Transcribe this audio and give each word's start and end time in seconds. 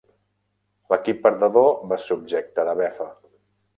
L"equip 0.89 1.21
perdedor 1.27 1.69
va 1.91 1.99
ser 2.07 2.17
objecte 2.17 2.67
de 2.71 2.75
befa. 2.81 3.09